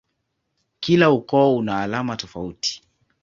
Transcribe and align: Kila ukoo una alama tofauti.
Kila 0.79 1.09
ukoo 1.11 1.55
una 1.57 1.77
alama 1.81 2.17
tofauti. 2.17 2.81